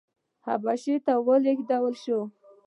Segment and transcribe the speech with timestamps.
[0.45, 2.19] حبشې ته ولېږل شو.